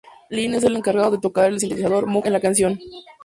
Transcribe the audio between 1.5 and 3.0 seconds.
el sintetizador Moog en la canción.